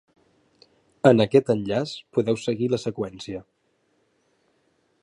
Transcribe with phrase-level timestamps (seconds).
[1.09, 3.45] En aquest enllaç podeu seguir la seqüència.